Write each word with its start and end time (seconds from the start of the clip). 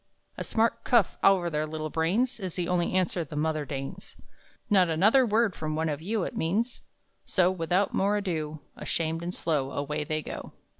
A 0.35 0.43
smart 0.43 0.83
cuff 0.83 1.15
over 1.23 1.47
their 1.51 1.67
little 1.67 1.91
brains 1.91 2.39
Is 2.39 2.55
the 2.55 2.67
only 2.67 2.93
answer 2.93 3.23
the 3.23 3.35
mother 3.35 3.65
deigns 3.65 4.17
"Not 4.67 4.89
another 4.89 5.27
word 5.27 5.55
from 5.55 5.75
one 5.75 5.89
of 5.89 6.01
you!" 6.01 6.23
It 6.23 6.35
means, 6.35 6.81
so 7.23 7.51
without 7.51 7.93
more 7.93 8.17
ado, 8.17 8.61
Ashamed 8.75 9.21
and 9.21 9.31
slow 9.35 9.69
Away 9.69 10.03
they 10.03 10.23
go. 10.23 10.53